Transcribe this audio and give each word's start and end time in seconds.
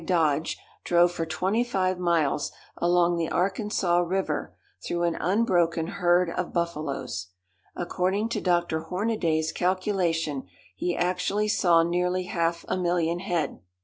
Dodge 0.03 0.57
drove 0.83 1.11
for 1.11 1.27
twenty 1.27 1.63
five 1.63 1.99
miles 1.99 2.51
along 2.77 3.17
the 3.17 3.29
Arkansas 3.29 3.99
River 3.99 4.55
through 4.83 5.03
an 5.03 5.13
unbroken 5.13 5.85
herd 5.85 6.31
of 6.31 6.51
buffaloes. 6.51 7.27
According 7.75 8.29
to 8.29 8.41
Dr. 8.41 8.79
Hornaday's 8.85 9.51
calculation, 9.51 10.47
he 10.75 10.97
actually 10.97 11.49
saw 11.49 11.83
nearly 11.83 12.23
half 12.23 12.65
a 12.67 12.77
million 12.77 13.19
head. 13.19 13.59